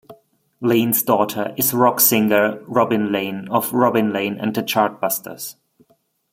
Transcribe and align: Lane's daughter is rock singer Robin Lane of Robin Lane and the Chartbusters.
Lane's 0.61 1.03
daughter 1.03 1.53
is 1.57 1.75
rock 1.75 1.99
singer 1.99 2.63
Robin 2.65 3.11
Lane 3.11 3.47
of 3.51 3.71
Robin 3.71 4.11
Lane 4.11 4.35
and 4.39 4.55
the 4.55 4.63
Chartbusters. 4.63 5.57